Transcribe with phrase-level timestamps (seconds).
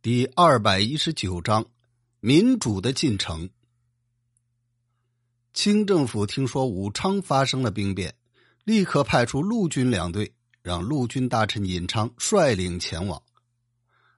[0.00, 1.66] 第二百一十九章：
[2.20, 3.50] 民主的进程。
[5.52, 8.14] 清政府听说武昌发生了兵变，
[8.62, 10.32] 立刻派出陆军两队，
[10.62, 13.20] 让陆军大臣尹昌率领前往。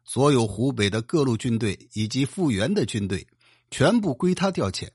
[0.04, 3.26] 所有湖北的各路军队以及复员的军队，
[3.70, 4.90] 全部归他调遣。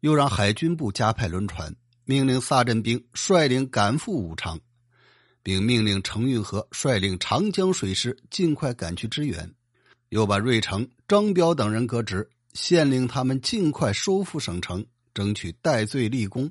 [0.00, 4.58] 又让海军部加派轮船，命令萨镇兵率领赶赴武昌，
[5.42, 9.54] 并命令程运河率领长江水师尽快赶去支援。
[10.10, 16.50] 又把瑞成、张彪等人革职，限令他们尽快收复省城，争取戴罪立功。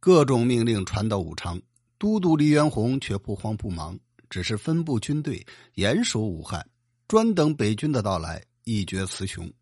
[0.00, 1.60] 各种命令传到武昌，
[1.98, 6.66] 都督黎元洪却不慌不忙，只是分布军队严守武汉，
[7.06, 9.52] 专等北军的到来，一决雌雄。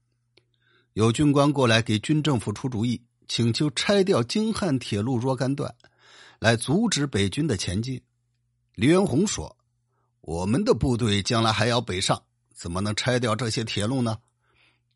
[0.95, 5.75] 有军官过来给军政府出主意，请求拆掉京汉铁路若干段，
[6.39, 8.01] 来阻止北军的前进。
[8.75, 9.57] 黎元洪说
[10.23, 12.23] ：“我们的部队将来还要北上。”
[12.59, 14.19] 怎么能拆掉这些铁路呢？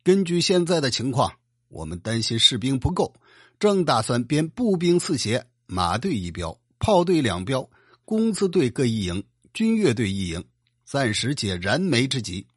[0.02, 1.32] 根据现在的情况，
[1.68, 3.14] 我们担心士兵不够，
[3.60, 7.70] 正打算编步兵四协，马队一标，炮队两标，
[8.04, 9.22] 工资队各一营，
[9.54, 10.44] 军乐队一营，
[10.84, 12.48] 暂时解燃眉之急。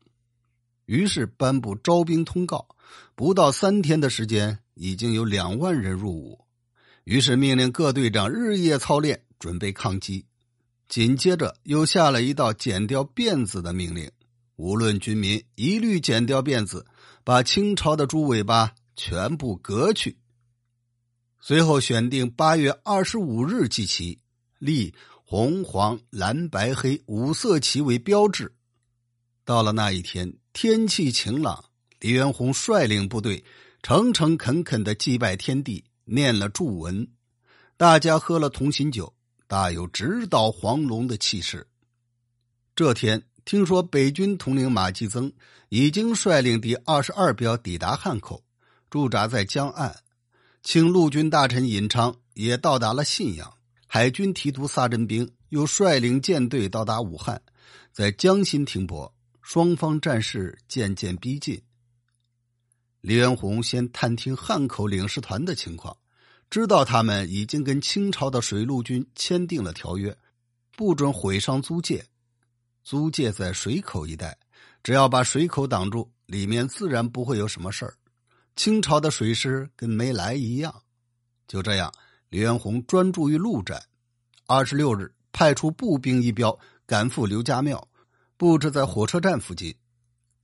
[0.88, 2.68] 于是颁布招兵通告，
[3.14, 6.44] 不到三天的时间，已经有两万人入伍。
[7.04, 10.26] 于是命令各队长日夜操练，准备抗击。
[10.90, 14.10] 紧接着又下了一道剪掉辫子的命令。
[14.58, 16.86] 无论军民，一律剪掉辫子，
[17.24, 20.18] 把清朝的猪尾巴全部割去。
[21.42, 24.20] 随后选定八月二十五日祭旗，
[24.58, 24.94] 立
[25.26, 28.54] 红、黄、蓝、白、黑五色旗为标志。
[29.44, 31.66] 到了那一天，天气晴朗，
[32.00, 33.44] 李元洪率领部队
[33.84, 37.08] 诚诚恳恳的祭拜天地，念了祝文，
[37.76, 39.14] 大家喝了同心酒，
[39.48, 41.68] 大有直捣黄龙的气势。
[42.74, 43.22] 这天。
[43.46, 45.32] 听说北军统领马继增
[45.70, 48.44] 已经率领第二十二标抵达汉口，
[48.90, 49.96] 驻扎在江岸，
[50.64, 53.54] 请陆军大臣尹昌也到达了信阳。
[53.86, 57.40] 海军提督萨镇兵又率领舰队到达武汉，
[57.92, 59.14] 在江心停泊。
[59.44, 61.62] 双方战事渐渐逼近。
[63.02, 65.96] 李元洪先探听汉口领事团的情况，
[66.50, 70.18] 知道他们已经跟清朝的水陆军签订了条约，
[70.76, 72.04] 不准毁伤租界。
[72.86, 74.38] 租界在水口一带，
[74.84, 77.96] 只要把水口挡住，里面自然不会有什么事儿。
[78.56, 80.84] 清朝的水师跟没来一样。
[81.48, 81.92] 就这样，
[82.30, 83.82] 李元洪专注于陆战。
[84.46, 87.88] 二十六日，派出步兵一标赶赴刘家庙，
[88.38, 89.76] 布置在火车站附近。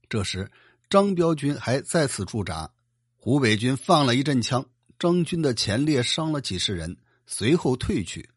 [0.08, 0.50] 这时，
[0.90, 2.68] 张彪军还在此驻扎。
[3.16, 4.66] 湖北军放了一阵枪，
[4.98, 8.28] 张军的前列伤了几十人，随后退去。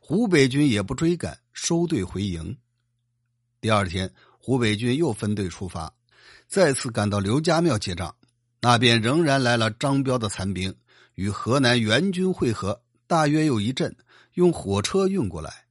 [0.00, 2.56] 湖北军也不追赶，收队回营。
[3.62, 5.94] 第二天，湖北军又分队出发，
[6.48, 8.12] 再次赶到刘家庙接仗。
[8.60, 10.74] 那边仍然来了张彪的残兵，
[11.14, 13.96] 与河南援军会合，大约有一阵，
[14.34, 15.66] 用火车运过来。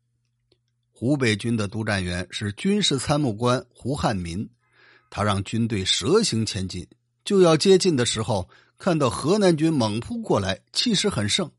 [0.89, 4.49] 湖北军的督战员是军事参谋官胡汉民，
[5.09, 6.87] 他让军队蛇形前进。
[7.25, 8.47] 就要接近的时候，
[8.77, 11.51] 看到河南军猛扑过来，气势很盛。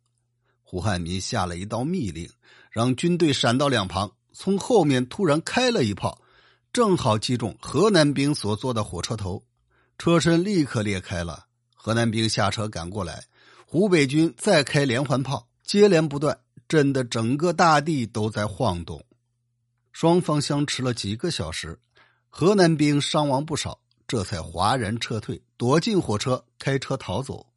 [0.63, 2.31] 胡汉民下了一道密令，
[2.71, 6.21] 让军队闪到两旁，从后面突然开了一炮。
[6.73, 9.45] 正好击中河南兵所坐的火车头，
[9.99, 11.45] 车身立刻裂开了。
[11.75, 13.25] 河南兵下车赶过来，
[13.67, 19.05] 湖北军再开连环炮，接连不断，震得整个大地都在晃动。
[19.93, 21.79] 双方相持了几个小时，
[22.31, 23.79] 河南兵伤亡不少，
[24.09, 27.49] 这才哗然撤退，躲进火车，开车逃走。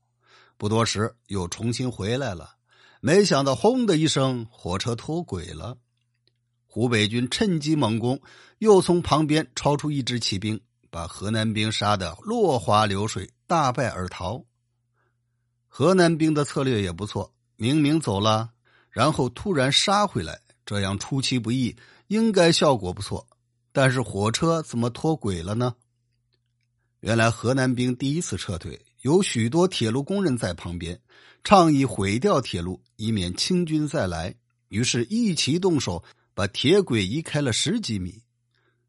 [0.57, 2.55] 不多时，又重新回来了，
[2.99, 5.77] 没想到轰的一声，火车脱轨了。
[6.75, 8.19] 湖北军趁机猛攻，
[8.57, 10.59] 又从旁边抄出一支骑兵，
[10.89, 14.43] 把河南兵杀得落花流水，大败而逃。
[15.69, 18.49] 河南兵的策略也不错，明明走了，
[18.89, 21.77] 然后突然杀回来，这样出其不意，
[22.07, 23.25] 应该效果不错。
[23.71, 25.75] 但是火车怎么脱轨了呢？
[26.99, 30.99] 原来河南兵第一次撤退，有许多铁路工人在旁边，
[31.41, 34.35] 倡议毁掉铁路，以免清军再来，
[34.67, 36.03] 于是一齐动手。
[36.35, 38.21] 把铁轨移开了十几米，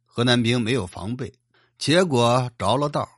[0.05, 1.33] 河南兵没有防备，
[1.79, 3.09] 结果着了道。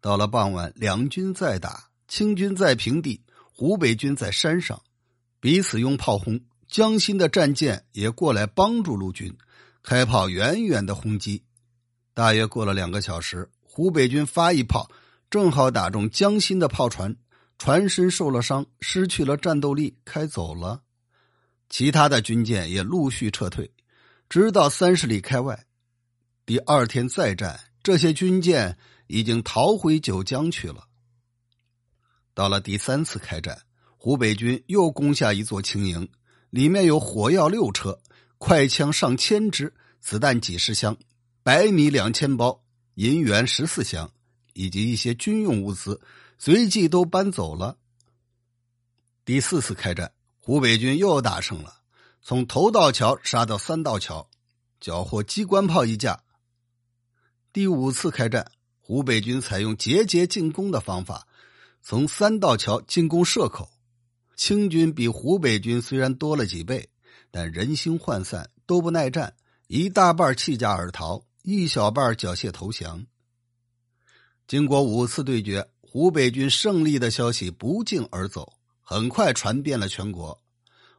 [0.00, 3.20] 到了傍晚，两军再打，清军在平地，
[3.52, 4.82] 湖北军在山上，
[5.38, 6.40] 彼此用炮轰。
[6.66, 9.36] 江心的战舰也过来帮助陆军，
[9.82, 11.44] 开炮远远的轰击。
[12.14, 14.90] 大约过了两个小时，湖北军发一炮，
[15.28, 17.16] 正好打中江心的炮船，
[17.58, 20.82] 船身受了伤，失去了战斗力，开走了。
[21.68, 23.70] 其他的军舰也陆续撤退，
[24.28, 25.66] 直到三十里开外。
[26.46, 30.88] 第二天再战，这些军舰已经逃回九江去了。
[32.34, 33.62] 到了第三次开战，
[33.96, 36.08] 湖北军又攻下一座青营，
[36.50, 38.00] 里面有火药六车、
[38.38, 40.96] 快枪上千支、子弹几十箱、
[41.42, 42.62] 白米两千包、
[42.94, 44.10] 银元十四箱，
[44.54, 46.00] 以及一些军用物资，
[46.38, 47.76] 随即都搬走了。
[49.24, 50.10] 第四次开战，
[50.48, 51.82] 湖北军又大胜了，
[52.22, 54.30] 从头道桥杀到三道桥，
[54.80, 56.22] 缴获机关炮一架。
[57.52, 58.50] 第五次开战，
[58.80, 61.28] 湖北军采用节节进攻的方法，
[61.82, 63.70] 从三道桥进攻社口。
[64.36, 66.88] 清军比湖北军虽然多了几倍，
[67.30, 69.34] 但人心涣散，都不耐战，
[69.66, 73.04] 一大半弃甲而逃，一小半缴械投降。
[74.46, 78.54] 经过五次对决，湖北军胜利的消息不胫而走，
[78.90, 80.40] 很快传遍了全国。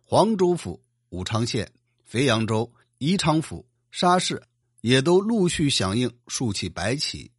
[0.06, 1.72] 黄州府、武昌县、
[2.06, 4.44] 肥阳州、宜昌府、沙市
[4.82, 7.32] 也都陆续响应，竖起白旗。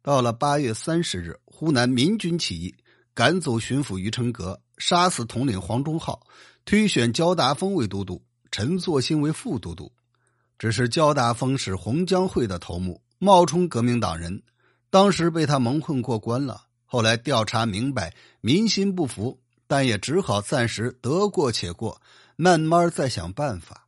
[0.00, 2.74] 到了八月三十日，湖南民军起义，
[3.12, 4.58] 赶走巡抚于成阁。
[4.78, 6.26] 杀死统领黄忠浩，
[6.64, 9.92] 推选焦大峰为都督，陈作新为副都督。
[10.58, 14.42] 只是焦大峰是红江会的头目，冒充革命党人，
[14.88, 16.62] 当时被他蒙混过关了。
[16.86, 19.38] 后来调查明白，民心不服，
[19.70, 22.02] 但也只好暂时得过且过，
[22.34, 23.86] 慢慢再想办法。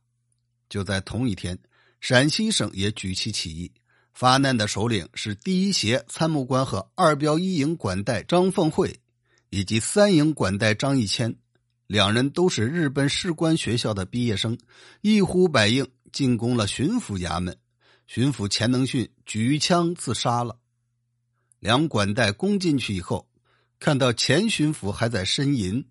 [0.69, 1.59] 就在同一天，
[1.99, 3.69] 陕西省也举起起义，
[4.13, 8.97] 发难的首领是第一协参谋官和二标一营管带张凤会。
[9.49, 11.35] 以及三营管带张义谦，
[11.85, 14.57] 两人都是日本士官学校的毕业生，
[15.01, 17.57] 一呼百应进攻了巡抚衙门。
[18.07, 20.57] 巡抚钱能训举枪自杀了。
[21.59, 23.27] 两管带攻进去以后，
[23.83, 25.83] 看到钱巡抚还在呻吟，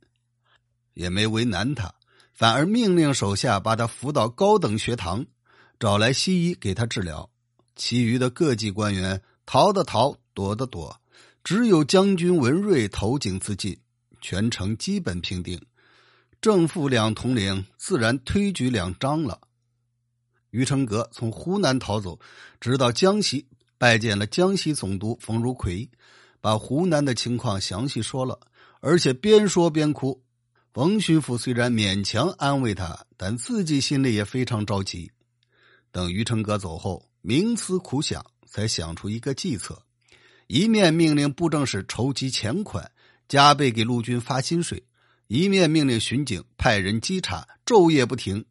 [0.94, 1.94] 也没为难他，
[2.32, 5.26] 反而命令手下把他扶到高等学堂，
[5.78, 7.28] 找来西医给他治疗。
[7.76, 11.02] 其余的各级官员逃的逃，躲的躲。
[11.44, 13.78] 只有将军文瑞投井自尽，
[14.22, 15.60] 全城基本平定。
[16.40, 19.38] 正副两统领自然推举两张了。
[20.48, 22.18] 于成格从湖南逃走，
[22.58, 23.46] 直到江西
[23.76, 25.90] 拜见了江西总督冯如奎，
[26.42, 28.38] 把湖南的情况详细说了，
[28.80, 30.22] 而且边说边哭。
[30.74, 35.10] 冯巡抚虽然勉强安慰他，但自己心里也非常着急。
[35.92, 39.80] 等于成阁走后，冥思苦想，才想出一个计策。
[40.48, 42.90] 一面命令布政使筹集钱款，
[43.28, 44.78] 加倍给陆军发薪水；
[45.28, 48.44] 一面命令巡警派人稽查，昼夜不停，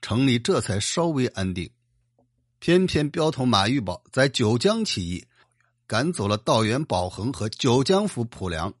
[0.00, 1.68] 城里这才稍微安定。
[2.60, 5.26] 偏偏镖头马玉宝在九江起义，
[5.86, 8.74] 赶走了道员保恒和九江府卜良。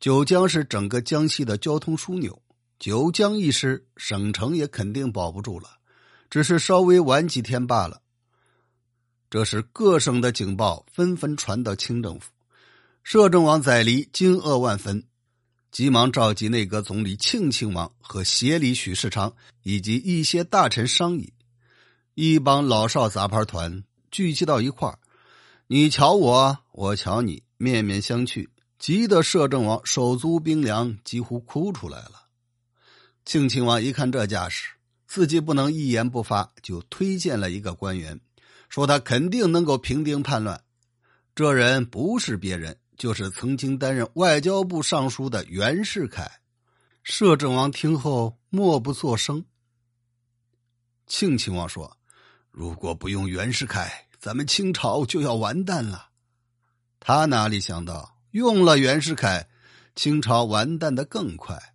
[0.00, 2.42] 九江是整个江西的交通枢纽，
[2.78, 5.78] 九江一失，省城也肯定保不住了，
[6.28, 8.02] 只是稍微晚几天罢了。
[9.30, 12.30] 这时，各省的警报纷纷传到清政府，
[13.02, 15.04] 摄政王载离惊愕万分，
[15.72, 21.32] 急忙召集内阁总理庆亲王和协理许世昌以及一些大臣商议。
[22.14, 24.98] 一帮老少杂牌团聚集到一块儿，
[25.66, 32.26] 你瞧我，我瞧你，面面相觑，急得摄政王手足冰凉，几乎哭出来了。
[33.24, 34.74] 庆亲王一看这架势，
[35.06, 38.20] 自己不能一言不发，就推荐了一个官员。
[38.68, 40.62] 说他肯定能够平定叛乱，
[41.34, 46.30] 这人不是别人，就是曾经担任外交部尚书的袁世凯。
[47.02, 49.42] 摄政王听后默不作声。
[51.06, 51.96] 庆亲王说
[52.52, 56.08] ：“如果不用袁世凯，咱们清朝就要完蛋了。”
[56.98, 59.46] 他哪里想到，用了袁世凯，
[59.94, 61.74] 清朝完蛋的更快。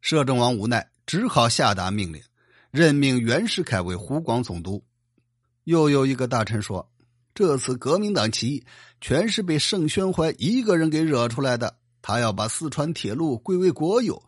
[0.00, 2.20] 摄政王无奈，只好下达命令，
[2.72, 4.84] 任命袁世凯为湖广总督。
[5.62, 6.90] 又有一个大臣说
[7.32, 8.64] ：“这次革命党起义
[9.00, 11.76] 全是被盛宣怀一个人给惹出来的。
[12.02, 14.20] 他要把四川铁路归为国有，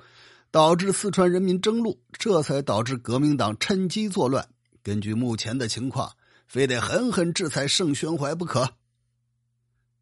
[0.52, 4.48] 导致四川人民争路，这才导致革命党趁机作乱。
[4.84, 6.12] 根据目前的情况，
[6.50, 8.74] 非得狠狠制裁盛宣怀不可。”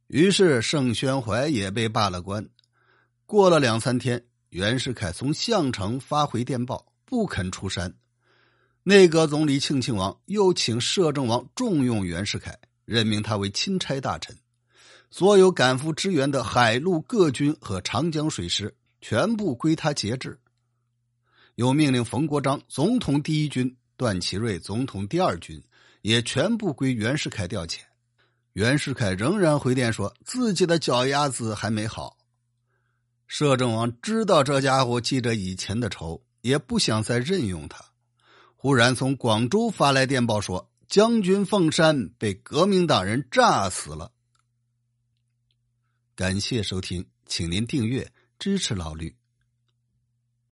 [0.08, 2.48] 于是盛宣怀也被罢了官。
[3.26, 7.94] 过了两三天，袁世凯从项城发回电报，不肯出山。
[8.84, 14.34] 内阁总理庆亲王又请摄政王重用袁世凯，任命他为钦差大臣，
[15.10, 20.40] 所有赶赴支援的海陆各军和长江水师全部归他节制。
[21.56, 25.62] 又命令冯国璋总统第一军，段祺瑞总统第二军，
[26.08, 27.80] 也全部归袁世凯调遣。
[28.54, 32.16] 袁世凯仍然回电说自己的脚丫子还没好。
[33.26, 37.84] 摄政王知道这家伙记着以前的仇，也不想再任用他。
[38.56, 44.10] 忽然从广州发来电报说，将军凤山被革命党人炸死了。
[46.14, 49.14] 感谢收听，请您订阅支持老吕。